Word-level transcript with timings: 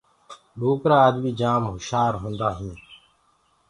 ڏوڪرآ 0.59 0.97
آدمي 1.07 1.31
جآم 1.39 1.63
هُشآر 1.73 2.13
هوندآ 2.21 2.49
هينٚ۔ 2.57 2.81